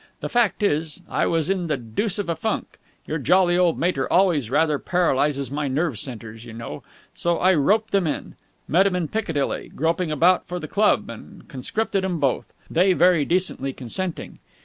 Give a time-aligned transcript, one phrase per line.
[0.19, 4.11] The fact is, I was in the deuce of a funk your jolly old mater
[4.11, 6.81] always rather paralyses my nerve centres, you know
[7.13, 8.33] so I roped them in.
[8.67, 13.25] Met 'em in Piccadilly, groping about for the club, and conscripted 'em both, they very
[13.25, 14.39] decently consenting.